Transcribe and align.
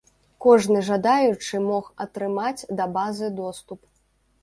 Кожны 0.45 0.79
жадаючы 0.87 1.61
мог 1.67 1.93
атрымаць 2.07 2.67
да 2.83 2.91
базы 2.99 3.33
доступ. 3.45 3.79